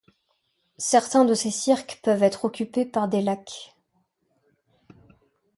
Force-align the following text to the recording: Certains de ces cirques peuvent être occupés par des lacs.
Certains 0.79 1.25
de 1.25 1.35
ces 1.35 1.51
cirques 1.51 1.99
peuvent 2.01 2.23
être 2.23 2.43
occupés 2.45 2.85
par 2.85 3.07
des 3.07 3.21
lacs. 3.21 3.75